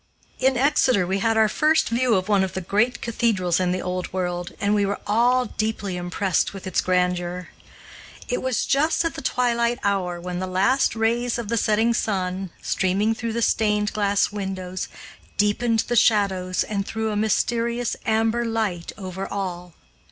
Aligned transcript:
In 0.39 0.57
Exeter 0.57 1.05
we 1.05 1.19
had 1.19 1.37
our 1.37 1.47
first 1.47 1.89
view 1.89 2.15
of 2.15 2.27
one 2.27 2.43
of 2.43 2.53
the 2.53 2.59
great 2.61 3.01
cathedrals 3.03 3.59
in 3.59 3.71
the 3.71 3.83
Old 3.83 4.11
World, 4.11 4.51
and 4.59 4.73
we 4.73 4.83
were 4.83 4.99
all 5.05 5.45
deeply 5.45 5.95
impressed 5.95 6.55
with 6.55 6.65
its 6.65 6.81
grandeur. 6.81 7.49
It 8.27 8.41
was 8.41 8.65
just 8.65 9.05
at 9.05 9.13
the 9.13 9.21
twilight 9.21 9.77
hour, 9.83 10.19
when 10.19 10.39
the 10.39 10.47
last 10.47 10.95
rays 10.95 11.37
of 11.37 11.49
the 11.49 11.55
setting 11.57 11.93
sun, 11.93 12.49
streaming 12.63 13.13
through 13.13 13.33
the 13.33 13.43
stained 13.43 13.93
glass 13.93 14.31
windows, 14.31 14.87
deepened 15.37 15.81
the 15.81 15.95
shadows 15.95 16.63
and 16.63 16.83
threw 16.83 17.11
a 17.11 17.15
mysterious 17.15 17.95
amber 18.03 18.43
light 18.43 18.91
over 18.97 19.27
all. 19.27 19.75